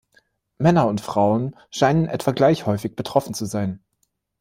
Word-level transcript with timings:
Männer 0.57 0.87
und 0.87 0.99
Frauen 0.99 1.55
scheinen 1.69 2.07
etwa 2.07 2.31
gleich 2.31 2.65
häufig 2.65 2.95
betroffen 2.95 3.35
zu 3.35 3.45
sein. 3.45 3.83